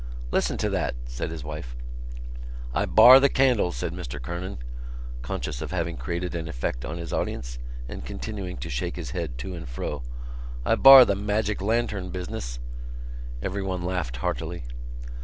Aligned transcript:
"Listen 0.31 0.57
to 0.57 0.69
that!" 0.71 0.95
said 1.05 1.29
his 1.29 1.43
wife. 1.43 1.75
"I 2.73 2.87
bar 2.87 3.19
the 3.19 3.29
candles," 3.29 3.75
said 3.75 3.93
Mr 3.93 4.19
Kernan, 4.19 4.57
conscious 5.21 5.61
of 5.61 5.69
having 5.69 5.95
created 5.95 6.33
an 6.33 6.47
effect 6.47 6.83
on 6.83 6.97
his 6.97 7.13
audience 7.13 7.59
and 7.87 8.03
continuing 8.03 8.57
to 8.57 8.69
shake 8.71 8.95
his 8.95 9.11
head 9.11 9.37
to 9.37 9.53
and 9.53 9.69
fro. 9.69 10.01
"I 10.65 10.73
bar 10.73 11.05
the 11.05 11.13
magic 11.13 11.61
lantern 11.61 12.09
business." 12.09 12.57
Everyone 13.43 13.83
laughed 13.83 14.17
heartily. 14.17 14.63